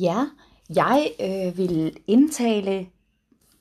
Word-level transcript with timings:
Ja, 0.00 0.26
jeg 0.74 1.10
øh, 1.20 1.58
vil 1.58 1.96
indtale 2.06 2.86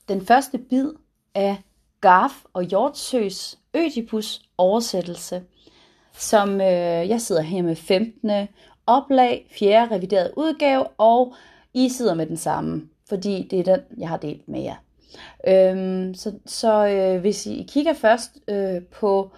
den 0.09 0.25
første 0.25 0.57
bid 0.57 0.91
af 1.35 1.57
Garf 2.01 2.43
og 2.53 2.63
Hjortsøs 2.63 3.59
Ødipus 3.73 4.41
oversættelse, 4.57 5.43
som 6.13 6.61
øh, 6.61 7.09
jeg 7.09 7.21
sidder 7.21 7.41
her 7.41 7.61
med 7.61 7.75
15. 7.75 8.47
oplag, 8.87 9.47
4. 9.51 9.87
revideret 9.91 10.31
udgave, 10.37 10.87
og 10.87 11.33
I 11.73 11.89
sidder 11.89 12.13
med 12.13 12.25
den 12.25 12.37
samme, 12.37 12.89
fordi 13.09 13.47
det 13.51 13.59
er 13.59 13.63
den, 13.75 13.99
jeg 13.99 14.09
har 14.09 14.17
delt 14.17 14.47
med 14.47 14.61
jer. 14.61 14.75
Øhm, 15.47 16.13
så 16.13 16.33
så 16.45 16.87
øh, 16.87 17.21
hvis 17.21 17.45
I 17.45 17.65
kigger 17.69 17.93
først 17.93 18.39
øh, 18.47 18.81
på 18.81 19.31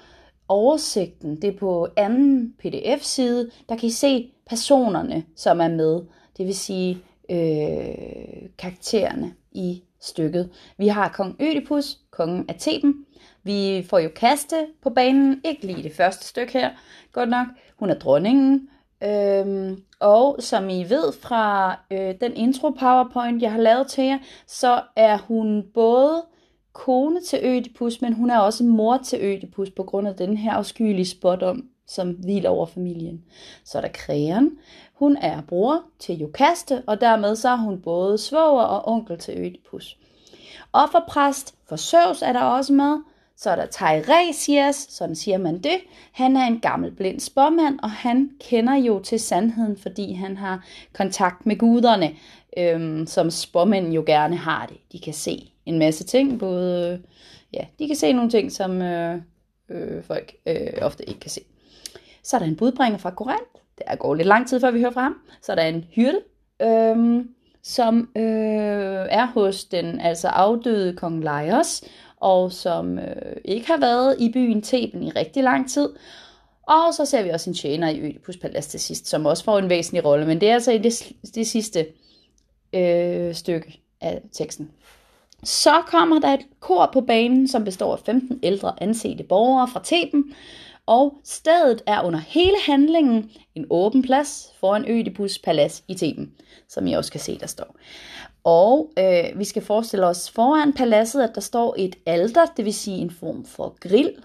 oversigten, 0.47 1.41
det 1.41 1.53
er 1.53 1.57
på 1.57 1.87
anden 1.95 2.53
pdf-side, 2.59 3.51
der 3.69 3.75
kan 3.75 3.87
I 3.87 3.91
se 3.91 4.31
personerne, 4.49 5.23
som 5.35 5.61
er 5.61 5.67
med. 5.67 6.01
Det 6.37 6.45
vil 6.45 6.55
sige 6.55 6.97
øh, 7.29 8.49
karaktererne 8.57 9.33
i 9.51 9.83
stykket. 10.01 10.49
Vi 10.77 10.87
har 10.87 11.09
kong 11.09 11.35
Ødipus, 11.39 11.97
kongen 12.11 12.45
af 12.49 12.55
Theben. 12.59 13.05
Vi 13.43 13.85
får 13.89 13.99
jo 13.99 14.09
Kaste 14.15 14.55
på 14.83 14.89
banen, 14.89 15.41
ikke 15.45 15.65
lige 15.67 15.83
det 15.83 15.95
første 15.95 16.25
stykke 16.27 16.53
her, 16.53 16.69
godt 17.11 17.29
nok. 17.29 17.47
Hun 17.79 17.89
er 17.89 17.99
dronningen. 17.99 18.69
Øhm, 19.03 19.83
og 19.99 20.37
som 20.39 20.69
I 20.69 20.83
ved 20.89 21.13
fra 21.21 21.75
øh, 21.91 22.15
den 22.21 22.35
intro 22.35 22.69
PowerPoint, 22.69 23.41
jeg 23.41 23.51
har 23.51 23.59
lavet 23.59 23.87
til 23.87 24.03
jer, 24.03 24.17
så 24.47 24.81
er 24.95 25.17
hun 25.17 25.63
både 25.73 26.23
kone 26.73 27.21
til 27.21 27.39
Ødipus, 27.43 28.01
men 28.01 28.13
hun 28.13 28.29
er 28.29 28.39
også 28.39 28.63
mor 28.63 28.97
til 28.97 29.19
Ødipus 29.21 29.69
på 29.69 29.83
grund 29.83 30.07
af 30.07 30.15
den 30.15 30.37
her 30.37 30.51
afskyelige 30.51 31.05
spot 31.05 31.43
om, 31.43 31.69
som 31.87 32.09
hviler 32.09 32.49
over 32.49 32.65
familien. 32.65 33.23
Så 33.65 33.77
er 33.77 33.81
der 33.81 33.89
Kræren. 33.93 34.51
Hun 34.97 35.17
er 35.17 35.41
bror 35.41 35.83
til 35.99 36.17
Jokaste, 36.17 36.83
og 36.87 37.01
dermed 37.01 37.35
så 37.35 37.49
er 37.49 37.55
hun 37.55 37.81
både 37.81 38.17
svoger 38.17 38.63
og 38.63 38.87
onkel 38.87 39.17
til 39.17 39.37
Ødipus. 39.37 39.97
Offerpræst 40.73 41.55
for 41.69 41.75
Søvs 41.75 42.21
er 42.21 42.33
der 42.33 42.41
også 42.41 42.73
med. 42.73 42.97
Så 43.35 43.49
er 43.49 43.55
der 43.55 43.65
Teiresias, 43.65 44.87
sådan 44.89 45.15
siger 45.15 45.37
man 45.37 45.57
det. 45.57 45.77
Han 46.11 46.37
er 46.37 46.47
en 46.47 46.59
gammel 46.59 46.91
blind 46.91 47.19
spåmand, 47.19 47.79
og 47.83 47.91
han 47.91 48.31
kender 48.39 48.75
jo 48.75 48.99
til 48.99 49.19
sandheden, 49.19 49.77
fordi 49.77 50.13
han 50.13 50.37
har 50.37 50.65
kontakt 50.93 51.45
med 51.45 51.57
guderne, 51.57 52.15
øhm, 52.57 53.07
som 53.07 53.31
spåmænd 53.31 53.93
jo 53.93 54.03
gerne 54.05 54.35
har 54.35 54.65
det. 54.65 54.77
De 54.91 54.99
kan 54.99 55.13
se 55.13 55.51
en 55.65 55.79
masse 55.79 56.03
ting, 56.03 56.39
både, 56.39 56.93
øh, 56.93 56.99
ja, 57.53 57.65
de 57.79 57.87
kan 57.87 57.95
se 57.95 58.13
nogle 58.13 58.29
ting, 58.29 58.51
som 58.51 58.81
øh, 58.81 59.21
øh, 59.69 60.03
folk 60.03 60.35
øh, 60.45 60.73
ofte 60.81 61.09
ikke 61.09 61.19
kan 61.19 61.31
se. 61.31 61.41
Så 62.23 62.37
er 62.37 62.39
der 62.39 62.47
en 62.47 62.55
budbringer 62.55 62.97
fra 62.97 63.11
Korinth. 63.11 63.56
Det 63.77 63.99
går 63.99 64.15
lidt 64.15 64.27
lang 64.27 64.47
tid, 64.47 64.59
før 64.59 64.71
vi 64.71 64.79
hører 64.79 64.91
fra 64.91 65.01
ham. 65.01 65.15
Så 65.41 65.51
er 65.51 65.55
der 65.55 65.63
en 65.63 65.85
hyrde, 65.91 66.19
øh, 66.61 67.25
som 67.63 68.09
øh, 68.15 69.05
er 69.09 69.25
hos 69.25 69.65
den 69.65 69.99
altså 69.99 70.27
afdøde 70.27 70.95
kong 70.95 71.23
Laios, 71.23 71.83
og 72.17 72.51
som 72.51 72.99
øh, 72.99 73.35
ikke 73.45 73.67
har 73.67 73.77
været 73.77 74.15
i 74.19 74.31
byen 74.31 74.61
Theben 74.61 75.03
i 75.03 75.09
rigtig 75.09 75.43
lang 75.43 75.69
tid. 75.69 75.89
Og 76.67 76.93
så 76.93 77.05
ser 77.05 77.23
vi 77.23 77.29
også 77.29 77.49
en 77.49 77.53
tjener 77.53 77.89
i 77.89 78.01
Ødipus 78.01 78.37
Palace 78.37 78.69
til 78.69 78.79
sidst, 78.79 79.07
som 79.07 79.25
også 79.25 79.43
får 79.43 79.59
en 79.59 79.69
væsentlig 79.69 80.05
rolle, 80.05 80.25
men 80.25 80.41
det 80.41 80.49
er 80.49 80.53
altså 80.53 80.71
i 80.71 80.77
det, 80.77 81.11
det 81.35 81.47
sidste 81.47 81.85
øh, 82.73 83.35
stykke 83.35 83.81
af 84.01 84.21
teksten. 84.31 84.71
Så 85.43 85.81
kommer 85.87 86.19
der 86.19 86.27
et 86.27 86.45
kor 86.59 86.89
på 86.93 87.01
banen, 87.01 87.47
som 87.47 87.63
består 87.63 87.93
af 87.93 87.99
15 87.99 88.39
ældre 88.43 88.83
ansete 88.83 89.23
borgere 89.23 89.67
fra 89.67 89.81
Theben, 89.83 90.33
og 90.87 91.13
stedet 91.23 91.81
er 91.85 92.01
under 92.01 92.19
hele 92.19 92.55
handlingen 92.65 93.31
en 93.55 93.65
åben 93.69 94.01
plads 94.01 94.53
foran 94.59 94.85
Ødipus 94.91 95.39
Palads 95.39 95.83
i 95.87 95.95
Theben, 95.95 96.33
som 96.69 96.87
I 96.87 96.93
også 96.93 97.11
kan 97.11 97.21
se, 97.21 97.39
der 97.39 97.47
står. 97.47 97.75
Og 98.43 98.91
øh, 98.99 99.39
vi 99.39 99.43
skal 99.43 99.61
forestille 99.61 100.05
os 100.05 100.31
foran 100.31 100.73
paladset, 100.73 101.21
at 101.21 101.35
der 101.35 101.41
står 101.41 101.75
et 101.77 101.95
alter, 102.05 102.45
det 102.57 102.65
vil 102.65 102.73
sige 102.73 102.97
en 102.97 103.11
form 103.11 103.45
for 103.45 103.75
grill, 103.79 104.15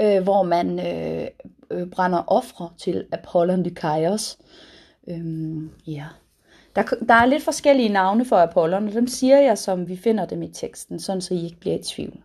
øh, 0.00 0.22
hvor 0.22 0.42
man 0.42 0.80
øh, 0.86 1.26
øh, 1.70 1.90
brænder 1.90 2.24
ofre 2.26 2.70
til 2.78 3.06
Apollon 3.12 3.62
Lykaios. 3.62 4.38
Øhm, 5.08 5.70
ja. 5.86 6.04
Der, 6.76 6.82
der 6.82 7.14
er 7.14 7.26
lidt 7.26 7.42
forskellige 7.42 7.88
navne 7.88 8.24
for 8.24 8.36
Apollon, 8.36 8.88
og 8.88 8.94
dem 8.94 9.06
siger 9.06 9.40
jeg, 9.40 9.58
som 9.58 9.88
vi 9.88 9.96
finder 9.96 10.26
dem 10.26 10.42
i 10.42 10.48
teksten, 10.48 11.00
sådan 11.00 11.22
så 11.22 11.34
I 11.34 11.44
ikke 11.44 11.60
bliver 11.60 11.78
i 11.78 11.82
tvivl 11.82 12.22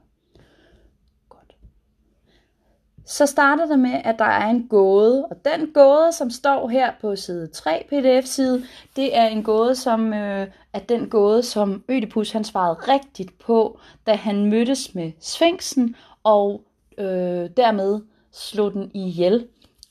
så 3.09 3.25
starter 3.25 3.65
det 3.65 3.79
med, 3.79 4.01
at 4.03 4.19
der 4.19 4.25
er 4.25 4.49
en 4.49 4.67
gåde, 4.67 5.25
og 5.25 5.45
den 5.45 5.73
gåde, 5.73 6.11
som 6.11 6.29
står 6.29 6.67
her 6.67 6.91
på 7.01 7.15
side 7.15 7.47
3 7.47 7.85
pdf-side, 7.89 8.63
det 8.95 9.17
er 9.17 9.27
en 9.27 9.43
gåde, 9.43 9.75
som 9.75 10.13
øh, 10.13 10.47
er 10.73 10.79
den 10.79 11.09
gåde, 11.09 11.43
som 11.43 11.83
Ødipus 11.89 12.31
han 12.31 12.43
svarede 12.43 12.73
rigtigt 12.73 13.39
på, 13.39 13.79
da 14.07 14.13
han 14.13 14.45
mødtes 14.45 14.95
med 14.95 15.11
Sphinxen, 15.19 15.95
og 16.23 16.61
øh, 16.97 17.49
dermed 17.57 18.01
slog 18.31 18.73
den 18.73 18.91
ihjel. 18.93 19.47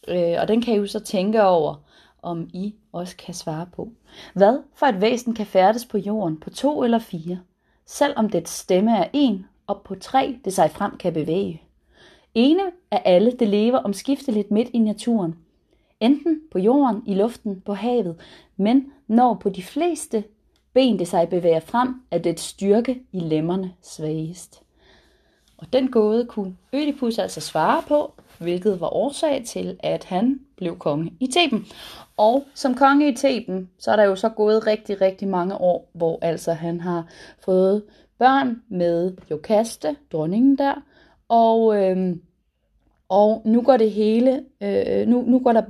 Øh, 0.08 0.36
og 0.40 0.48
den 0.48 0.62
kan 0.62 0.74
I 0.74 0.76
jo 0.76 0.86
så 0.86 1.00
tænke 1.00 1.42
over, 1.42 1.74
om 2.22 2.50
I 2.52 2.74
også 2.92 3.16
kan 3.16 3.34
svare 3.34 3.66
på. 3.76 3.88
Hvad 4.34 4.58
for 4.74 4.86
et 4.86 5.00
væsen 5.00 5.34
kan 5.34 5.46
færdes 5.46 5.84
på 5.84 5.98
jorden 5.98 6.40
på 6.40 6.50
to 6.50 6.84
eller 6.84 6.98
fire, 6.98 7.38
selvom 7.86 8.30
dets 8.30 8.50
stemme 8.50 8.96
er 8.96 9.08
en, 9.12 9.46
og 9.66 9.80
på 9.84 9.94
tre 9.94 10.38
det 10.44 10.52
sig 10.52 10.70
frem 10.70 10.96
kan 10.96 11.12
bevæge? 11.12 11.62
Ene 12.34 12.62
af 12.90 13.02
alle, 13.04 13.32
det 13.32 13.48
lever 13.48 13.78
omskifteligt 13.78 14.50
midt 14.50 14.68
i 14.72 14.78
naturen. 14.78 15.36
Enten 16.00 16.40
på 16.50 16.58
jorden, 16.58 17.02
i 17.06 17.14
luften, 17.14 17.60
på 17.60 17.74
havet, 17.74 18.20
men 18.56 18.92
når 19.06 19.34
på 19.34 19.48
de 19.48 19.62
fleste 19.62 20.24
ben 20.72 20.98
det 20.98 21.08
sig 21.08 21.28
bevæger 21.28 21.60
frem, 21.60 22.02
er 22.10 22.18
det 22.18 22.40
styrke 22.40 23.02
i 23.12 23.20
lemmerne 23.20 23.72
svagest. 23.82 24.62
Og 25.56 25.72
den 25.72 25.90
gåde 25.90 26.26
kunne 26.26 26.56
Ødipus 26.72 27.18
altså 27.18 27.40
svare 27.40 27.82
på, 27.88 28.12
hvilket 28.38 28.80
var 28.80 28.94
årsag 28.94 29.44
til, 29.46 29.76
at 29.80 30.04
han 30.04 30.40
blev 30.56 30.78
konge 30.78 31.12
i 31.20 31.26
Theben. 31.26 31.66
Og 32.16 32.44
som 32.54 32.74
konge 32.74 33.12
i 33.12 33.16
Theben, 33.16 33.70
så 33.78 33.90
er 33.90 33.96
der 33.96 34.04
jo 34.04 34.16
så 34.16 34.28
gået 34.28 34.66
rigtig, 34.66 35.00
rigtig 35.00 35.28
mange 35.28 35.54
år, 35.60 35.88
hvor 35.92 36.18
altså 36.22 36.52
han 36.52 36.80
har 36.80 37.06
fået 37.44 37.82
børn 38.18 38.62
med 38.68 39.16
Jokaste, 39.30 39.96
dronningen 40.12 40.58
der, 40.58 40.74
og 41.28 41.76
øh, 41.76 42.16
og 43.08 43.42
nu 43.44 43.62
går 43.62 43.76
det 43.76 43.90
hele, 43.90 44.44
øh, 44.60 45.08
nu, 45.08 45.22
nu 45.22 45.38
går 45.38 45.52
der 45.52 45.62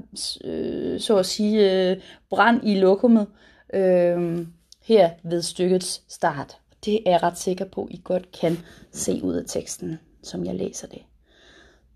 øh, 0.45 1.01
så 1.01 1.17
at 1.17 1.27
sige 1.27 1.91
øh, 1.91 1.97
brand 2.31 2.61
i 2.65 2.75
lokummet 2.75 3.27
øh, 3.75 4.47
her 4.83 5.11
ved 5.23 5.43
stykkets 5.43 6.03
start. 6.09 6.59
Det 6.85 7.03
er 7.07 7.11
jeg 7.11 7.23
ret 7.23 7.39
sikker 7.39 7.65
på, 7.65 7.89
I 7.91 8.01
godt 8.05 8.33
kan 8.41 8.59
se 8.93 9.21
ud 9.23 9.35
af 9.35 9.45
teksten, 9.47 9.99
som 10.23 10.45
jeg 10.45 10.55
læser 10.55 10.87
det. 10.87 11.03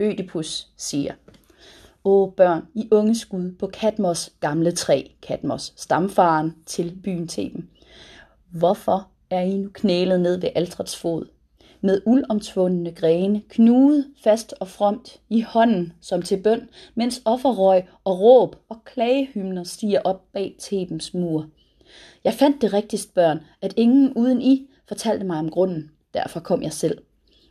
Ødipus 0.01 0.69
siger, 0.77 1.12
Åh 2.05 2.33
børn, 2.33 2.62
I 2.75 2.89
unge 2.91 3.15
skud 3.15 3.53
på 3.59 3.67
Katmos 3.67 4.33
gamle 4.41 4.72
træ, 4.72 5.03
Katmos, 5.22 5.72
stamfaren 5.77 6.55
til 6.67 6.99
byen 7.05 7.28
Theben. 7.28 7.71
Hvorfor 8.51 9.09
er 9.31 9.41
I 9.41 9.56
nu 9.56 9.71
knælet 9.75 10.21
ned 10.21 10.41
ved 10.41 10.49
altrets 10.55 10.97
fod? 10.97 11.27
Med 11.82 12.00
uldomtvundne 12.06 12.93
grene, 12.93 13.43
knude 13.48 14.04
fast 14.25 14.54
og 14.60 14.69
fromt 14.69 15.20
i 15.28 15.41
hånden 15.41 15.93
som 16.00 16.22
til 16.22 16.37
bøn, 16.37 16.69
mens 16.94 17.22
offerrøg 17.25 17.82
og 18.04 18.20
råb 18.20 18.56
og 18.69 18.84
klagehymner 18.84 19.65
stiger 19.65 20.00
op 20.04 20.22
bag 20.32 20.56
Tebens 20.59 21.15
mur. 21.15 21.47
Jeg 22.25 22.34
fandt 22.34 22.62
det 22.62 22.72
rigtigst, 22.72 23.15
børn, 23.15 23.41
at 23.62 23.75
ingen 23.76 24.12
uden 24.12 24.42
I 24.42 24.69
fortalte 24.88 25.26
mig 25.26 25.38
om 25.38 25.50
grunden. 25.50 25.91
Derfor 26.15 26.41
kom 26.41 26.62
jeg 26.62 26.72
selv. 26.72 26.98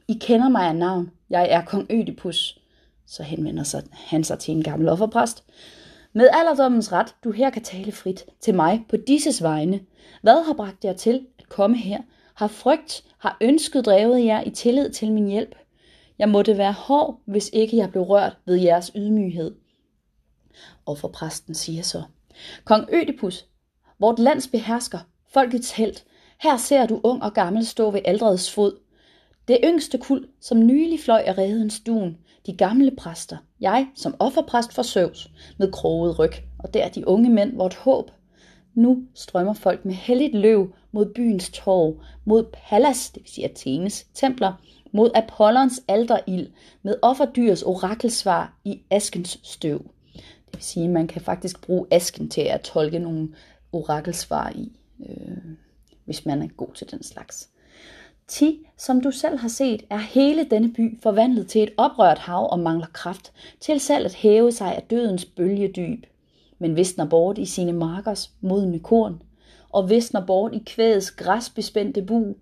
I 0.08 0.14
kender 0.14 0.50
mig 0.50 0.68
af 0.68 0.76
navn. 0.76 1.12
Jeg 1.30 1.48
er 1.50 1.66
kong 1.66 1.88
Ødipus. 1.90 2.60
Så 3.08 3.24
henvender 3.24 3.64
sig 3.64 3.84
han 3.92 4.24
sig 4.24 4.40
til 4.40 4.56
en 4.56 4.64
gammel 4.64 4.90
offerpræst. 4.90 5.44
Med 6.14 6.30
alderdommens 6.34 6.92
ret, 6.92 7.16
du 7.24 7.32
her 7.32 7.50
kan 7.50 7.64
tale 7.64 7.92
frit 7.92 8.26
til 8.40 8.56
mig 8.56 8.86
på 8.90 8.98
disses 9.08 9.44
vegne. 9.44 9.80
Hvad 10.22 10.46
har 10.46 10.54
bragt 10.54 10.86
jer 10.86 10.94
til 10.94 11.28
at 11.40 11.50
komme 11.50 11.78
her? 11.78 12.02
Har 12.42 12.48
frygt, 12.48 13.04
har 13.18 13.38
ønsket 13.42 13.86
drevet 13.86 14.26
jer 14.26 14.44
i 14.44 14.50
tillid 14.50 14.90
til 14.90 15.12
min 15.12 15.28
hjælp. 15.28 15.56
Jeg 16.20 16.30
måtte 16.30 16.58
være 16.58 16.74
hård, 16.74 17.20
hvis 17.26 17.50
ikke 17.54 17.78
jeg 17.78 17.92
blev 17.92 18.04
rørt 18.04 18.38
ved 18.46 18.56
jeres 18.56 18.92
ydmyghed. 18.96 19.56
Og 20.86 20.98
for 20.98 21.08
præsten 21.08 21.56
siger 21.56 21.84
så, 21.84 22.04
Kong 22.64 22.90
Ødipus, 22.94 23.46
vort 24.00 24.20
lands 24.20 24.48
behersker, 24.48 25.00
folkets 25.34 25.72
held, 25.72 25.96
her 26.40 26.58
ser 26.58 26.86
du 26.86 27.02
ung 27.04 27.24
og 27.24 27.34
gammel 27.34 27.66
stå 27.66 27.92
ved 27.92 28.02
aldrets 28.06 28.52
fod. 28.52 28.80
Det 29.48 29.58
yngste 29.64 29.98
kul, 29.98 30.28
som 30.40 30.66
nylig 30.66 31.00
fløj 31.00 31.24
af 31.26 31.38
redens 31.38 31.80
duen, 31.80 32.18
de 32.46 32.58
gamle 32.58 32.92
præster, 32.98 33.38
jeg 33.60 33.88
som 33.96 34.16
offerpræst 34.20 34.74
for 34.74 34.82
Søvs, 34.82 35.30
med 35.58 35.72
kroget 35.72 36.20
ryg, 36.20 36.34
og 36.60 36.74
der 36.74 36.90
de 36.90 37.08
unge 37.08 37.30
mænd, 37.30 37.58
vort 37.58 37.76
håb, 37.76 38.12
nu 38.74 39.04
strømmer 39.14 39.54
folk 39.54 39.86
med 39.86 39.94
helligt 39.94 40.36
løv 40.36 40.74
mod 40.92 41.06
byens 41.06 41.50
torv, 41.50 42.02
mod 42.26 42.46
Pallas, 42.54 43.10
det 43.10 43.24
vil 43.24 43.30
sige 43.30 43.50
Athenes, 43.50 44.04
templer, 44.14 44.54
mod 44.92 45.12
Apollons 45.16 45.82
alterild, 45.88 46.52
med 46.84 46.96
offerdyrs 47.02 47.64
orakelsvar 47.64 48.54
i 48.64 48.82
askens 48.90 49.40
støv. 49.44 49.80
Det 50.16 50.54
vil 50.54 50.64
sige, 50.64 50.86
at 50.86 50.92
man 50.92 51.08
kan 51.08 51.22
faktisk 51.22 51.62
bruge 51.62 51.88
asken 51.92 52.30
til 52.30 52.42
at 52.42 52.62
tolke 52.62 53.00
nogle 53.00 53.30
orakelsvar 53.72 54.50
i. 54.56 54.72
øh, 55.10 55.56
hvis 56.06 56.26
man 56.26 56.42
er 56.42 56.48
god 56.48 56.74
til 56.76 56.92
den 56.92 57.04
slags. 57.04 57.50
Ti, 58.28 58.68
som 58.78 59.02
du 59.02 59.12
selv 59.12 59.38
har 59.38 59.48
set, 59.48 59.84
er 59.90 59.98
hele 59.98 60.44
denne 60.44 60.74
by 60.74 61.02
forvandlet 61.02 61.48
til 61.48 61.64
et 61.64 61.74
oprørt 61.78 62.18
hav 62.18 62.50
og 62.52 62.60
mangler 62.60 62.88
kraft 62.94 63.32
til 63.60 63.80
selv 63.80 64.06
at 64.06 64.14
hæve 64.14 64.52
sig 64.52 64.76
af 64.76 64.84
dødens 64.90 65.26
bølgedyb, 65.26 66.06
men 66.62 66.76
visner 66.76 67.06
bort 67.06 67.38
i 67.38 67.46
sine 67.46 67.74
markers 67.74 68.32
modne 68.42 68.80
korn, 68.80 69.22
og 69.70 69.90
visner 69.90 70.26
bort 70.26 70.54
i 70.54 70.64
kvædets 70.66 71.12
græsbespændte 71.12 72.02
bu, 72.02 72.36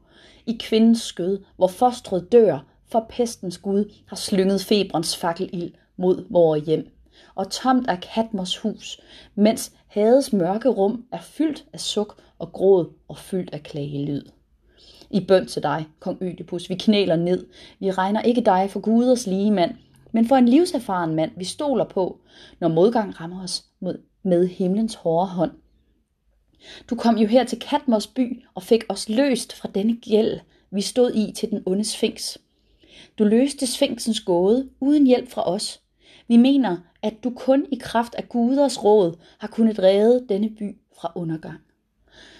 i 0.45 0.57
kvindens 0.59 1.01
skød, 1.01 1.39
hvor 1.55 1.67
fostret 1.67 2.31
dør, 2.31 2.65
for 2.87 3.05
pestens 3.09 3.57
gud 3.57 3.91
har 4.05 4.15
slynget 4.15 4.61
febrens 4.61 5.17
fakkelild 5.17 5.71
mod 5.97 6.25
vores 6.29 6.65
hjem. 6.65 6.87
Og 7.35 7.51
tomt 7.51 7.87
er 7.87 7.95
Katmos 7.95 8.57
hus, 8.57 9.01
mens 9.35 9.71
Hades 9.87 10.33
mørke 10.33 10.69
rum 10.69 11.05
er 11.11 11.21
fyldt 11.21 11.65
af 11.73 11.79
suk 11.79 12.21
og 12.39 12.51
gråd 12.51 12.89
og 13.07 13.17
fyldt 13.17 13.53
af 13.53 13.63
klagelyd. 13.63 14.21
I 15.09 15.19
bøn 15.19 15.47
til 15.47 15.63
dig, 15.63 15.87
kong 15.99 16.17
Ødipus, 16.21 16.69
vi 16.69 16.75
knæler 16.75 17.15
ned. 17.15 17.45
Vi 17.79 17.91
regner 17.91 18.21
ikke 18.21 18.41
dig 18.41 18.69
for 18.71 18.79
guders 18.79 19.27
lige 19.27 19.51
mand, 19.51 19.75
men 20.11 20.27
for 20.27 20.35
en 20.35 20.47
livserfaren 20.47 21.15
mand, 21.15 21.31
vi 21.37 21.43
stoler 21.43 21.85
på, 21.85 22.19
når 22.59 22.67
modgang 22.67 23.21
rammer 23.21 23.43
os 23.43 23.65
mod, 23.79 24.01
med 24.23 24.47
himlens 24.47 24.95
hårde 24.95 25.27
hånd. 25.27 25.51
Du 26.89 26.95
kom 26.95 27.17
jo 27.17 27.27
her 27.27 27.43
til 27.43 27.59
Katmos 27.59 28.07
by 28.07 28.43
og 28.53 28.63
fik 28.63 28.83
os 28.89 29.09
løst 29.09 29.53
fra 29.53 29.69
denne 29.75 29.95
gæld, 29.95 30.39
vi 30.71 30.81
stod 30.81 31.13
i 31.13 31.31
til 31.31 31.49
den 31.51 31.63
onde 31.65 31.85
sfinks. 31.85 32.37
Du 33.17 33.23
løste 33.23 33.67
sfinksens 33.67 34.21
gåde 34.21 34.69
uden 34.79 35.07
hjælp 35.07 35.29
fra 35.29 35.49
os. 35.49 35.81
Vi 36.27 36.37
mener, 36.37 36.77
at 37.01 37.13
du 37.23 37.29
kun 37.29 37.65
i 37.71 37.75
kraft 37.81 38.15
af 38.15 38.29
guders 38.29 38.83
råd 38.83 39.17
har 39.37 39.47
kunnet 39.47 39.79
redde 39.79 40.25
denne 40.29 40.49
by 40.49 40.77
fra 41.01 41.11
undergang. 41.15 41.59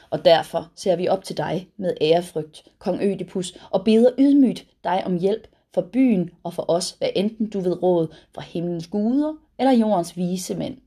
Og 0.10 0.25
derfor 0.25 0.72
ser 0.75 0.95
vi 0.95 1.07
op 1.07 1.24
til 1.24 1.38
dig 1.38 1.69
med 1.77 1.94
ærefrygt, 2.01 2.63
kong 2.77 3.01
Ødipus, 3.01 3.57
og 3.69 3.83
beder 3.83 4.12
ydmygt 4.19 4.68
dig 4.83 5.04
om 5.06 5.19
hjælp 5.19 5.48
for 5.74 5.81
byen 5.81 6.30
og 6.44 6.54
for 6.54 6.71
os, 6.71 6.92
hvad 6.92 7.10
enten 7.16 7.50
du 7.50 7.60
ved 7.60 7.83
råd 7.83 8.07
fra 8.36 8.42
himlens 8.42 8.88
guder 8.88 9.33
eller 9.60 9.71
jordens 9.71 10.18
vise 10.18 10.56
mænd. 10.56 10.77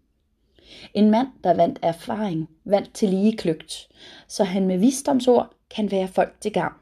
En 0.94 1.10
mand, 1.10 1.28
der 1.44 1.54
vandt 1.54 1.78
erfaring, 1.82 2.48
vandt 2.64 2.94
til 2.94 3.08
lige 3.08 3.36
kløgt, 3.36 3.88
så 4.28 4.44
han 4.44 4.66
med 4.66 4.78
visdomsord 4.78 5.54
kan 5.70 5.90
være 5.90 6.08
folk 6.08 6.40
til 6.40 6.52
gavn. 6.52 6.74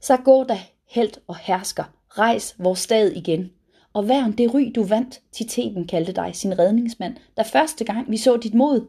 Så 0.00 0.16
gå 0.16 0.44
da, 0.44 0.58
held 0.90 1.12
og 1.26 1.36
hersker, 1.36 1.84
rejs 2.08 2.54
vores 2.58 2.78
stad 2.78 3.10
igen, 3.10 3.50
og 3.92 4.08
værn 4.08 4.32
det 4.32 4.54
ry, 4.54 4.72
du 4.74 4.84
vandt, 4.84 5.20
Titeten 5.32 5.86
kaldte 5.86 6.12
dig 6.12 6.30
sin 6.34 6.58
redningsmand, 6.58 7.16
da 7.36 7.42
første 7.42 7.84
gang 7.84 8.10
vi 8.10 8.16
så 8.16 8.36
dit 8.36 8.54
mod. 8.54 8.86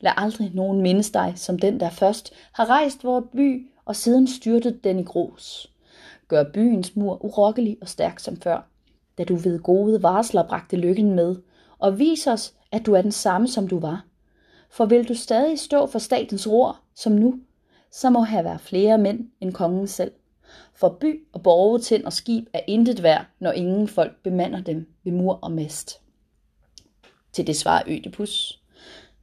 Lad 0.00 0.12
aldrig 0.16 0.50
nogen 0.54 0.82
mindes 0.82 1.10
dig, 1.10 1.32
som 1.36 1.58
den, 1.58 1.80
der 1.80 1.90
først 1.90 2.32
har 2.52 2.70
rejst 2.70 3.04
vores 3.04 3.24
by, 3.32 3.70
og 3.84 3.96
siden 3.96 4.28
styrtet 4.28 4.84
den 4.84 4.98
i 4.98 5.02
grus. 5.02 5.72
Gør 6.28 6.44
byens 6.52 6.96
mur 6.96 7.24
urokkelig 7.24 7.78
og 7.80 7.88
stærk 7.88 8.18
som 8.18 8.36
før, 8.36 8.68
da 9.18 9.24
du 9.24 9.36
ved 9.36 9.58
gode 9.58 10.02
varsler 10.02 10.48
bragte 10.48 10.76
lykken 10.76 11.14
med, 11.14 11.36
og 11.78 11.98
vis 11.98 12.26
os, 12.26 12.54
at 12.72 12.86
du 12.86 12.94
er 12.94 13.02
den 13.02 13.12
samme, 13.12 13.48
som 13.48 13.68
du 13.68 13.78
var. 13.78 14.04
For 14.70 14.86
vil 14.86 15.08
du 15.08 15.14
stadig 15.14 15.58
stå 15.58 15.86
for 15.86 15.98
statens 15.98 16.48
ror, 16.48 16.80
som 16.94 17.12
nu, 17.12 17.40
så 17.92 18.10
må 18.10 18.22
her 18.22 18.42
være 18.42 18.58
flere 18.58 18.98
mænd 18.98 19.30
end 19.40 19.52
kongen 19.52 19.86
selv. 19.86 20.12
For 20.74 20.88
by 21.00 21.24
og 21.32 21.42
borge, 21.42 21.78
tind 21.78 22.04
og 22.04 22.12
skib 22.12 22.46
er 22.52 22.60
intet 22.66 23.02
værd, 23.02 23.26
når 23.40 23.52
ingen 23.52 23.88
folk 23.88 24.22
bemander 24.22 24.60
dem 24.60 24.86
ved 25.04 25.12
mur 25.12 25.38
og 25.42 25.52
mast. 25.52 26.00
Til 27.32 27.46
det 27.46 27.56
svarer 27.56 27.82
Ødipus. 27.86 28.62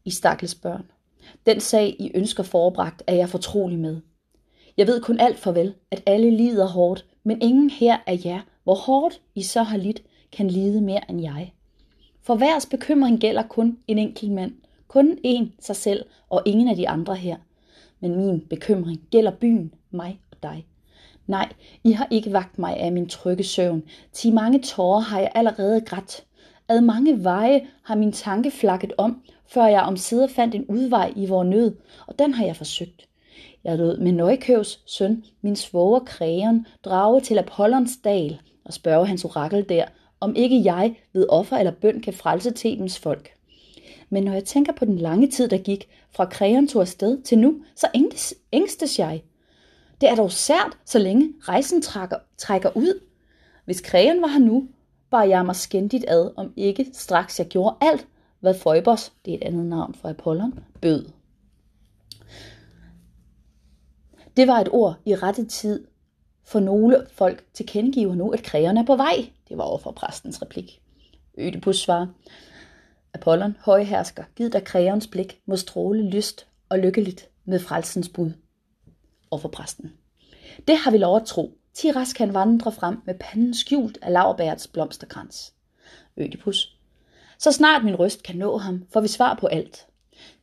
I 0.05 0.09
stakkels 0.11 0.55
børn. 0.55 0.91
Den 1.45 1.59
sag, 1.59 1.95
I 1.99 2.11
ønsker 2.15 2.43
forebragt, 2.43 3.03
er 3.07 3.15
jeg 3.15 3.29
fortrolig 3.29 3.79
med. 3.79 4.01
Jeg 4.77 4.87
ved 4.87 5.01
kun 5.01 5.19
alt 5.19 5.37
for 5.37 5.51
vel, 5.51 5.73
at 5.91 6.03
alle 6.05 6.31
lider 6.31 6.67
hårdt, 6.67 7.05
men 7.23 7.41
ingen 7.41 7.69
her 7.69 7.97
af 8.07 8.21
jer, 8.25 8.41
hvor 8.63 8.75
hårdt 8.75 9.21
I 9.35 9.41
så 9.41 9.63
har 9.63 9.77
lidt, 9.77 10.01
kan 10.31 10.47
lide 10.47 10.81
mere 10.81 11.01
end 11.09 11.21
jeg. 11.21 11.53
For 12.21 12.35
værs 12.35 12.65
bekymring 12.65 13.19
gælder 13.19 13.43
kun 13.43 13.77
en 13.87 13.97
enkelt 13.97 14.31
mand, 14.31 14.53
kun 14.87 15.17
en 15.23 15.53
sig 15.59 15.75
selv 15.75 16.05
og 16.29 16.41
ingen 16.45 16.67
af 16.67 16.75
de 16.75 16.89
andre 16.89 17.15
her. 17.15 17.37
Men 17.99 18.15
min 18.15 18.39
bekymring 18.49 19.01
gælder 19.11 19.31
byen, 19.31 19.73
mig 19.91 20.19
og 20.31 20.37
dig. 20.43 20.65
Nej, 21.27 21.49
I 21.83 21.91
har 21.91 22.07
ikke 22.11 22.33
vagt 22.33 22.59
mig 22.59 22.77
af 22.77 22.91
min 22.91 23.09
trygge 23.09 23.43
søvn. 23.43 23.83
Til 24.11 24.33
mange 24.33 24.61
tårer 24.61 24.99
har 24.99 25.19
jeg 25.19 25.31
allerede 25.35 25.81
grædt. 25.81 26.23
Ad 26.67 26.81
mange 26.81 27.23
veje 27.23 27.67
har 27.83 27.95
min 27.95 28.11
tanke 28.11 28.51
flakket 28.51 28.93
om, 28.97 29.21
før 29.45 29.65
jeg 29.65 29.81
om 29.81 29.97
sider 29.97 30.27
fandt 30.27 30.55
en 30.55 30.65
udvej 30.65 31.13
i 31.15 31.25
vor 31.25 31.43
nød, 31.43 31.75
og 32.07 32.19
den 32.19 32.33
har 32.33 32.45
jeg 32.45 32.55
forsøgt. 32.55 33.07
Jeg 33.65 33.77
lod 33.77 33.97
med 33.97 34.11
Nøjkøvs 34.11 34.79
søn, 34.85 35.23
min 35.41 35.55
svoger 35.55 35.99
Krægen, 35.99 36.67
drage 36.83 37.21
til 37.21 37.39
Apollons 37.39 37.91
dal 38.03 38.39
og 38.65 38.73
spørge 38.73 39.07
hans 39.07 39.25
orakel 39.25 39.69
der, 39.69 39.85
om 40.19 40.35
ikke 40.35 40.63
jeg 40.63 40.95
ved 41.13 41.25
offer 41.29 41.57
eller 41.57 41.71
bøn 41.71 42.01
kan 42.01 42.13
frelse 42.13 42.51
Thebens 42.55 42.99
folk. 42.99 43.29
Men 44.09 44.23
når 44.23 44.33
jeg 44.33 44.43
tænker 44.43 44.73
på 44.73 44.85
den 44.85 44.97
lange 44.97 45.27
tid, 45.27 45.47
der 45.47 45.57
gik 45.57 45.89
fra 46.11 46.25
Krægen 46.25 46.67
tog 46.67 46.81
afsted 46.81 47.21
til 47.21 47.37
nu, 47.37 47.63
så 47.75 47.87
ængstes 48.53 48.99
jeg. 48.99 49.23
Det 50.01 50.09
er 50.09 50.15
dog 50.15 50.31
sært, 50.31 50.77
så 50.85 50.99
længe 50.99 51.33
rejsen 51.41 51.81
trækker, 51.81 52.17
trækker 52.37 52.69
ud. 52.75 52.99
Hvis 53.65 53.81
Krægen 53.81 54.21
var 54.21 54.27
her 54.27 54.39
nu, 54.39 54.67
bar 55.09 55.23
jeg 55.23 55.45
mig 55.45 55.55
skændigt 55.55 56.05
ad, 56.07 56.31
om 56.35 56.53
ikke 56.55 56.87
straks 56.93 57.39
jeg 57.39 57.47
gjorde 57.47 57.75
alt, 57.81 58.07
hvad 58.39 58.53
Phoebos, 58.53 59.13
det 59.25 59.33
er 59.33 59.37
et 59.37 59.43
andet 59.43 59.65
navn 59.65 59.95
for 59.95 60.09
Apollon, 60.09 60.59
bød. 60.81 61.05
Det 64.37 64.47
var 64.47 64.59
et 64.59 64.69
ord 64.71 64.95
i 65.05 65.15
rette 65.15 65.45
tid, 65.45 65.87
for 66.43 66.59
nogle 66.59 67.07
folk 67.11 67.43
tilkendegiver 67.53 68.15
nu, 68.15 68.31
at 68.31 68.43
krægerne 68.43 68.79
er 68.79 68.85
på 68.85 68.95
vej. 68.95 69.29
Det 69.49 69.57
var 69.57 69.63
overfor 69.63 69.91
præstens 69.91 70.41
replik. 70.41 70.81
Ødipus 71.37 71.77
svarer, 71.77 72.07
Apollon, 73.13 73.57
højhersker, 73.59 74.23
giv 74.35 74.49
dig 74.49 74.63
krægerens 74.63 75.07
blik, 75.07 75.39
må 75.45 75.55
stråle 75.55 76.09
lyst 76.09 76.47
og 76.69 76.79
lykkeligt 76.79 77.29
med 77.45 77.59
frelsens 77.59 78.09
bud. 78.09 78.31
Og 79.29 79.41
for 79.41 79.49
præsten. 79.49 79.93
Det 80.67 80.77
har 80.77 80.91
vi 80.91 80.97
lov 80.97 81.15
at 81.15 81.25
tro. 81.25 81.57
Tiras 81.73 82.13
kan 82.13 82.33
vandre 82.33 82.71
frem 82.71 82.97
med 83.05 83.15
panden 83.19 83.53
skjult 83.53 83.97
af 84.01 84.11
lavbærets 84.11 84.67
blomsterkrans. 84.67 85.53
Ødipus. 86.17 86.77
Så 87.39 87.51
snart 87.51 87.83
min 87.83 87.95
røst 87.95 88.23
kan 88.23 88.35
nå 88.35 88.57
ham, 88.57 88.85
får 88.93 89.01
vi 89.01 89.07
svar 89.07 89.37
på 89.41 89.47
alt. 89.47 89.87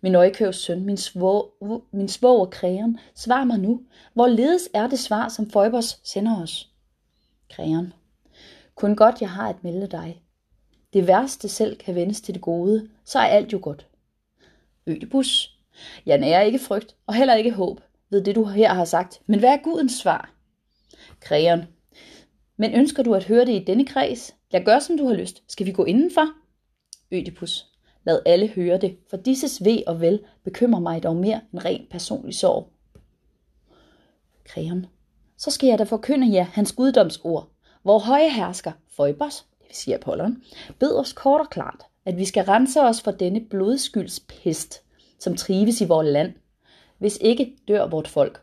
Min 0.01 0.15
Øjkøvs 0.15 0.57
søn, 0.57 0.85
min, 0.85 0.97
svog, 0.97 1.55
min 1.93 2.09
svoger 2.09 2.47
krægen, 2.47 2.99
svar 3.15 3.45
mig 3.45 3.59
nu. 3.59 3.83
Hvorledes 4.15 4.69
er 4.75 4.87
det 4.87 4.99
svar, 4.99 5.29
som 5.29 5.51
Føjbers 5.51 6.01
sender 6.05 6.43
os? 6.43 6.69
Krægen. 7.51 7.93
Kun 8.75 8.97
godt, 8.97 9.21
jeg 9.21 9.31
har 9.31 9.49
at 9.49 9.65
melde 9.65 9.87
dig. 9.87 10.23
Det 10.93 11.07
værste 11.07 11.49
selv 11.49 11.77
kan 11.77 11.95
vendes 11.95 12.21
til 12.21 12.35
det 12.35 12.43
gode, 12.43 12.89
så 13.05 13.19
er 13.19 13.23
alt 13.23 13.53
jo 13.53 13.59
godt. 13.63 13.87
Ødipus. 14.87 15.59
Jeg 16.07 16.19
nærer 16.19 16.43
ikke 16.43 16.59
frygt, 16.59 16.97
og 17.07 17.15
heller 17.15 17.35
ikke 17.35 17.51
håb, 17.51 17.81
ved 18.11 18.25
det 18.25 18.35
du 18.35 18.45
her 18.45 18.75
har 18.75 18.85
sagt. 18.85 19.21
Men 19.27 19.39
hvad 19.39 19.51
er 19.51 19.63
Gudens 19.65 19.93
svar? 19.93 20.35
Krægen. 21.21 21.63
Men 22.57 22.75
ønsker 22.75 23.03
du 23.03 23.15
at 23.15 23.25
høre 23.25 23.47
det 23.47 23.53
i 23.53 23.65
denne 23.65 23.87
kreds? 23.87 24.35
Jeg 24.53 24.65
gør, 24.65 24.79
som 24.79 24.99
du 24.99 25.07
har 25.07 25.15
lyst. 25.15 25.43
Skal 25.49 25.67
vi 25.67 25.73
gå 25.73 25.85
indenfor? 25.85 26.29
Ødipus. 27.11 27.72
Lad 28.05 28.21
alle 28.27 28.49
høre 28.49 28.79
det, 28.79 28.97
for 29.11 29.17
disses 29.17 29.65
ved 29.65 29.83
og 29.87 30.01
vel 30.01 30.21
bekymrer 30.45 30.81
mig 30.81 31.03
dog 31.03 31.17
mere 31.17 31.41
end 31.53 31.65
ren 31.65 31.87
personlig 31.91 32.35
sorg. 32.35 32.69
Kreon, 34.45 34.87
Så 35.37 35.51
skal 35.51 35.67
jeg 35.67 35.79
da 35.79 35.85
forkynde 35.85 36.33
jer 36.35 36.43
hans 36.45 36.73
guddomsord, 36.73 37.49
hvor 37.83 37.99
høje 37.99 38.31
hersker, 38.31 38.73
Phoebos, 38.97 39.47
det 39.59 39.69
vil 39.69 39.77
sige 39.77 39.95
Apollon, 39.95 40.43
bed 40.79 40.97
os 40.97 41.13
kort 41.13 41.41
og 41.41 41.51
klart, 41.51 41.85
at 42.05 42.17
vi 42.17 42.25
skal 42.25 42.45
rense 42.45 42.81
os 42.81 43.01
for 43.01 43.11
denne 43.11 43.41
blodskylds 43.41 44.21
pest, 44.21 44.83
som 45.19 45.37
trives 45.37 45.81
i 45.81 45.85
vores 45.85 46.09
land. 46.09 46.33
Hvis 46.99 47.19
ikke 47.21 47.57
dør 47.69 47.87
vort 47.87 48.09
folk. 48.09 48.43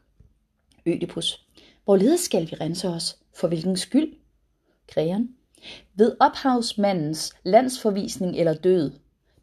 Ødipus. 0.86 1.46
Hvorledes 1.84 2.20
skal 2.20 2.52
vi 2.52 2.56
rense 2.56 2.90
os? 2.90 3.18
For 3.34 3.48
hvilken 3.48 3.78
skyld? 3.78 4.14
Kreon, 4.88 5.30
Ved 5.94 6.16
ophavsmandens 6.20 7.36
landsforvisning 7.44 8.36
eller 8.36 8.54
død, 8.54 8.92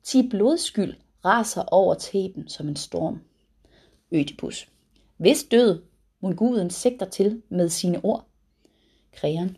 Ti 0.06 0.28
blodskyld 0.28 0.94
raser 1.25 1.62
over 1.72 1.94
Theben 1.94 2.48
som 2.48 2.68
en 2.68 2.76
storm. 2.76 3.20
Ødipus. 4.12 4.68
Hvis 5.16 5.44
død, 5.44 5.82
må 6.20 6.32
guden 6.32 6.70
sigter 6.70 7.06
til 7.06 7.42
med 7.48 7.68
sine 7.68 8.04
ord. 8.04 8.26
Kreon. 9.12 9.56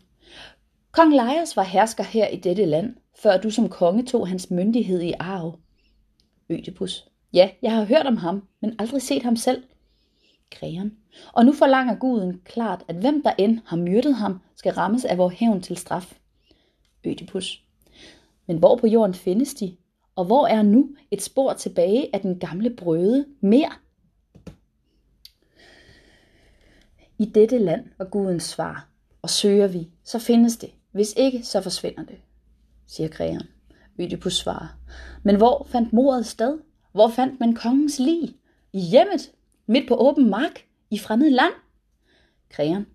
Kong 0.91 1.15
Laios 1.15 1.55
var 1.55 1.63
hersker 1.63 2.03
her 2.03 2.27
i 2.27 2.35
dette 2.35 2.65
land, 2.65 2.95
før 3.15 3.37
du 3.37 3.49
som 3.49 3.69
konge 3.69 4.05
tog 4.05 4.27
hans 4.27 4.51
myndighed 4.51 5.01
i 5.01 5.13
arv. 5.19 5.59
Ødipus. 6.49 7.07
Ja, 7.33 7.49
jeg 7.61 7.75
har 7.75 7.83
hørt 7.85 8.05
om 8.05 8.17
ham, 8.17 8.47
men 8.61 8.75
aldrig 8.79 9.01
set 9.01 9.23
ham 9.23 9.35
selv. 9.35 9.63
Kreon. 10.51 10.91
Og 11.33 11.45
nu 11.45 11.53
forlanger 11.53 11.95
guden 11.95 12.41
klart, 12.45 12.83
at 12.87 12.95
hvem 12.95 13.23
der 13.23 13.31
end 13.37 13.59
har 13.65 13.77
myrdet 13.77 14.15
ham, 14.15 14.39
skal 14.55 14.73
rammes 14.73 15.05
af 15.05 15.17
vor 15.17 15.29
hævn 15.29 15.61
til 15.61 15.77
straf. 15.77 16.19
Ødipus. 17.03 17.63
Men 18.47 18.57
hvor 18.57 18.75
på 18.75 18.87
jorden 18.87 19.13
findes 19.13 19.53
de, 19.53 19.75
og 20.19 20.25
hvor 20.25 20.47
er 20.47 20.61
nu 20.61 20.95
et 21.11 21.21
spor 21.21 21.53
tilbage 21.53 22.15
af 22.15 22.21
den 22.21 22.39
gamle 22.39 22.69
brøde 22.69 23.25
mere? 23.41 23.71
I 27.17 27.25
dette 27.25 27.57
land 27.57 27.85
var 27.97 28.05
Gudens 28.05 28.43
svar, 28.43 28.89
og 29.21 29.29
søger 29.29 29.67
vi, 29.67 29.89
så 30.03 30.19
findes 30.19 30.57
det. 30.57 30.69
Hvis 30.91 31.13
ikke, 31.17 31.43
så 31.43 31.61
forsvinder 31.61 32.03
det, 32.03 32.17
siger 32.87 33.07
krægeren. 33.07 33.47
Ødipus 33.99 34.37
svarer. 34.37 34.67
Men 35.23 35.35
hvor 35.35 35.67
fandt 35.69 35.93
mordet 35.93 36.25
sted? 36.25 36.59
Hvor 36.91 37.07
fandt 37.07 37.39
man 37.39 37.55
kongens 37.55 37.99
lig? 37.99 38.35
I 38.73 38.79
hjemmet? 38.79 39.31
Midt 39.67 39.87
på 39.87 39.95
åben 39.95 40.29
mark? 40.29 40.65
I 40.89 40.97
fremmed 40.97 41.29
land? 41.29 41.53
Krægeren. 42.49 42.87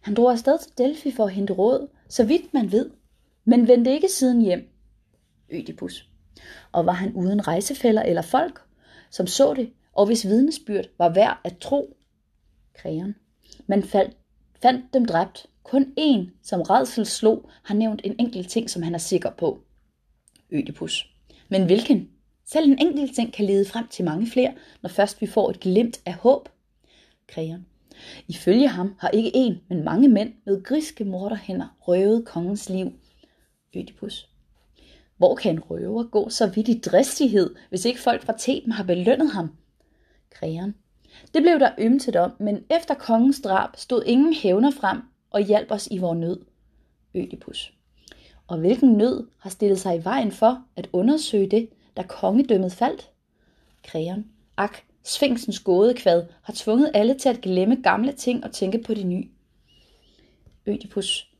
Han 0.00 0.14
drog 0.14 0.32
afsted 0.32 0.58
til 0.58 0.78
Delphi 0.78 1.10
for 1.10 1.24
at 1.24 1.32
hente 1.32 1.52
råd, 1.52 1.88
så 2.08 2.24
vidt 2.24 2.54
man 2.54 2.72
ved, 2.72 2.90
men 3.44 3.68
vendte 3.68 3.90
ikke 3.90 4.08
siden 4.08 4.42
hjem. 4.42 4.68
Ødipus. 5.50 6.08
Og 6.72 6.86
var 6.86 6.92
han 6.92 7.12
uden 7.12 7.48
rejsefælder 7.48 8.02
eller 8.02 8.22
folk, 8.22 8.60
som 9.10 9.26
så 9.26 9.54
det, 9.54 9.72
og 9.92 10.06
hvis 10.06 10.24
vidnesbyrd 10.24 10.84
var 10.98 11.08
værd 11.08 11.38
at 11.44 11.58
tro? 11.58 11.96
Krægeren. 12.74 13.14
Man 13.66 13.82
faldt, 13.82 14.16
fandt 14.62 14.94
dem 14.94 15.04
dræbt. 15.04 15.46
Kun 15.62 15.94
én, 16.00 16.30
som 16.42 16.62
redsel 16.62 17.06
slog, 17.06 17.50
har 17.62 17.74
nævnt 17.74 18.00
en 18.04 18.16
enkelt 18.18 18.48
ting, 18.48 18.70
som 18.70 18.82
han 18.82 18.94
er 18.94 18.98
sikker 18.98 19.30
på. 19.30 19.60
Ødipus. 20.50 21.14
Men 21.48 21.64
hvilken? 21.64 22.10
Selv 22.44 22.70
en 22.70 22.78
enkelt 22.78 23.14
ting 23.14 23.32
kan 23.32 23.44
lede 23.44 23.64
frem 23.64 23.88
til 23.88 24.04
mange 24.04 24.26
flere, 24.26 24.54
når 24.82 24.88
først 24.88 25.20
vi 25.20 25.26
får 25.26 25.50
et 25.50 25.60
glimt 25.60 26.00
af 26.06 26.14
håb. 26.14 26.48
Krægeren. 27.28 27.66
Ifølge 28.28 28.68
ham 28.68 28.94
har 28.98 29.08
ikke 29.08 29.30
en, 29.34 29.60
men 29.68 29.84
mange 29.84 30.08
mænd 30.08 30.32
med 30.46 30.62
griske 30.62 31.04
morderhænder 31.04 31.76
røvet 31.80 32.26
kongens 32.26 32.68
liv. 32.68 32.92
Ødipus. 33.76 34.28
Hvor 35.16 35.34
kan 35.34 35.54
en 35.54 35.60
røver 35.60 36.04
gå 36.04 36.28
så 36.28 36.46
vidt 36.46 36.68
i 36.68 36.80
dristighed, 36.80 37.54
hvis 37.68 37.84
ikke 37.84 38.00
folk 38.00 38.22
fra 38.22 38.34
Theben 38.38 38.72
har 38.72 38.84
belønnet 38.84 39.32
ham? 39.32 39.52
Krigeren. 40.30 40.74
Det 41.34 41.42
blev 41.42 41.60
der 41.60 41.70
ymtet 41.78 42.16
om, 42.16 42.32
men 42.40 42.64
efter 42.70 42.94
kongens 42.94 43.40
drab 43.40 43.70
stod 43.76 44.02
ingen 44.06 44.34
hævner 44.34 44.70
frem 44.70 45.02
og 45.30 45.40
hjalp 45.40 45.70
os 45.70 45.88
i 45.90 45.98
vor 45.98 46.14
nød. 46.14 46.40
Ødipus. 47.14 47.72
Og 48.46 48.58
hvilken 48.58 48.92
nød 48.92 49.26
har 49.38 49.50
stillet 49.50 49.80
sig 49.80 49.96
i 49.96 50.04
vejen 50.04 50.32
for 50.32 50.64
at 50.76 50.88
undersøge 50.92 51.50
det, 51.50 51.68
da 51.96 52.02
kongedømmet 52.02 52.72
faldt? 52.72 53.10
Krigeren. 53.84 54.26
Ak, 54.56 54.76
Sfinksens 55.04 55.60
gådekvad 55.60 56.26
har 56.42 56.52
tvunget 56.56 56.90
alle 56.94 57.14
til 57.14 57.28
at 57.28 57.40
glemme 57.40 57.76
gamle 57.82 58.12
ting 58.12 58.44
og 58.44 58.52
tænke 58.52 58.82
på 58.86 58.94
de 58.94 59.04
nye. 59.04 59.28
Ødipus. 60.66 61.32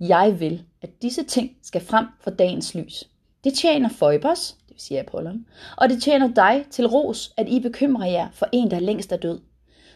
Jeg 0.00 0.40
vil, 0.40 0.64
at 0.82 1.02
disse 1.02 1.22
ting 1.22 1.56
skal 1.62 1.80
frem 1.80 2.06
for 2.20 2.30
dagens 2.30 2.74
lys. 2.74 3.09
Det 3.44 3.54
tjener 3.54 3.88
Phoebos, 3.88 4.56
det 4.68 4.74
vil 4.74 4.80
sige 4.80 5.00
Apollon, 5.00 5.46
og 5.76 5.88
det 5.88 6.02
tjener 6.02 6.28
dig 6.28 6.64
til 6.70 6.86
ros, 6.86 7.32
at 7.36 7.48
I 7.48 7.60
bekymrer 7.60 8.06
jer 8.06 8.28
for 8.32 8.48
en, 8.52 8.70
der 8.70 8.78
længst 8.78 9.12
er 9.12 9.16
død. 9.16 9.40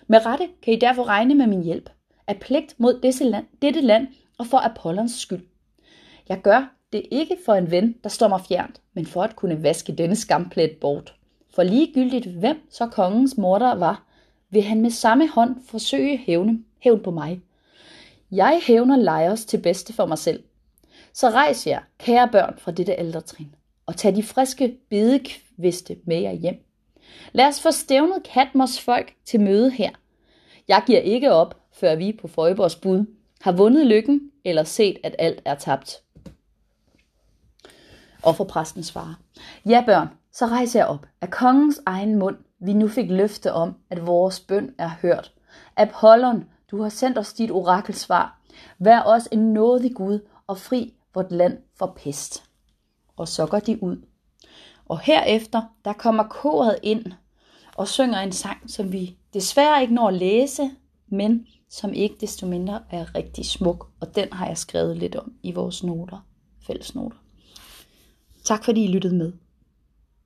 Med 0.06 0.26
rette 0.26 0.48
kan 0.62 0.74
I 0.74 0.76
derfor 0.76 1.04
regne 1.04 1.34
med 1.34 1.46
min 1.46 1.62
hjælp, 1.62 1.90
af 2.26 2.40
pligt 2.40 2.74
mod 2.78 3.00
disse 3.02 3.24
land, 3.24 3.46
dette 3.62 3.80
land 3.80 4.08
og 4.38 4.46
for 4.46 4.58
Apollons 4.58 5.20
skyld. 5.20 5.46
Jeg 6.28 6.40
gør 6.42 6.74
det 6.92 7.02
ikke 7.10 7.36
for 7.44 7.54
en 7.54 7.70
ven, 7.70 7.94
der 8.02 8.08
står 8.08 8.28
mig 8.28 8.40
fjernt, 8.48 8.80
men 8.94 9.06
for 9.06 9.22
at 9.22 9.36
kunne 9.36 9.62
vaske 9.62 9.92
denne 9.92 10.16
skamplet 10.16 10.76
bort. 10.80 11.14
For 11.54 11.62
ligegyldigt 11.62 12.26
hvem 12.26 12.56
så 12.70 12.86
kongens 12.86 13.36
morder 13.36 13.74
var, 13.74 14.06
vil 14.50 14.62
han 14.62 14.80
med 14.80 14.90
samme 14.90 15.28
hånd 15.28 15.56
forsøge 15.68 16.16
hævne, 16.16 16.58
hævn 16.78 17.00
på 17.00 17.10
mig. 17.10 17.42
Jeg 18.30 18.60
hævner 18.66 18.96
Leios 18.96 19.44
til 19.44 19.58
bedste 19.58 19.92
for 19.92 20.06
mig 20.06 20.18
selv. 20.18 20.42
Så 21.14 21.30
rejs 21.30 21.66
jer, 21.66 21.80
kære 21.98 22.28
børn, 22.32 22.58
fra 22.58 22.72
dette 22.72 22.94
ældretrin, 22.98 23.54
og 23.86 23.96
tag 23.96 24.16
de 24.16 24.22
friske 24.22 24.78
bedekviste 24.90 25.96
med 26.06 26.20
jer 26.20 26.32
hjem. 26.32 26.64
Lad 27.32 27.46
os 27.46 27.62
få 27.62 27.70
stævnet 27.70 28.22
Katmos 28.22 28.80
folk 28.80 29.14
til 29.24 29.40
møde 29.40 29.70
her. 29.70 29.90
Jeg 30.68 30.82
giver 30.86 31.00
ikke 31.00 31.32
op, 31.32 31.60
før 31.72 31.94
vi 31.94 32.18
på 32.20 32.28
Føjborgs 32.28 32.76
bud 32.76 33.06
har 33.40 33.52
vundet 33.52 33.86
lykken 33.86 34.30
eller 34.44 34.64
set, 34.64 34.96
at 35.04 35.16
alt 35.18 35.42
er 35.44 35.54
tabt. 35.54 36.02
Og 38.22 38.36
for 38.36 38.44
præsten 38.44 38.82
svarer, 38.82 39.14
ja 39.66 39.82
børn, 39.86 40.08
så 40.32 40.46
rejser 40.46 40.80
jeg 40.80 40.86
op 40.86 41.06
af 41.20 41.30
kongens 41.30 41.80
egen 41.86 42.18
mund, 42.18 42.36
vi 42.58 42.72
nu 42.72 42.88
fik 42.88 43.10
løfte 43.10 43.52
om, 43.52 43.74
at 43.90 44.06
vores 44.06 44.40
bøn 44.40 44.74
er 44.78 44.90
hørt. 45.02 45.32
Apollon, 45.76 46.44
du 46.70 46.82
har 46.82 46.88
sendt 46.88 47.18
os 47.18 47.32
dit 47.32 47.50
orakelsvar. 47.50 48.40
Vær 48.78 49.02
os 49.02 49.28
en 49.32 49.52
nådig 49.52 49.94
Gud 49.94 50.20
og 50.46 50.58
fri 50.58 50.94
vort 51.14 51.32
land 51.32 51.58
for 51.78 51.92
pest. 51.96 52.44
Og 53.16 53.28
så 53.28 53.46
går 53.46 53.58
de 53.58 53.82
ud. 53.82 53.96
Og 54.84 55.00
herefter, 55.00 55.62
der 55.84 55.92
kommer 55.92 56.22
koret 56.22 56.78
ind 56.82 57.04
og 57.76 57.88
synger 57.88 58.20
en 58.20 58.32
sang, 58.32 58.70
som 58.70 58.92
vi 58.92 59.16
desværre 59.34 59.82
ikke 59.82 59.94
når 59.94 60.08
at 60.08 60.14
læse, 60.14 60.70
men 61.06 61.46
som 61.68 61.92
ikke 61.92 62.16
desto 62.20 62.46
mindre 62.46 62.82
er 62.90 63.14
rigtig 63.14 63.46
smuk, 63.46 63.90
og 64.00 64.14
den 64.14 64.32
har 64.32 64.46
jeg 64.46 64.58
skrevet 64.58 64.96
lidt 64.96 65.16
om 65.16 65.32
i 65.42 65.52
vores 65.52 65.84
noter, 65.84 66.26
fælles 66.66 66.94
noter. 66.94 67.16
Tak 68.44 68.64
fordi 68.64 68.84
I 68.84 68.88
lyttede 68.88 69.14
med. 69.14 69.32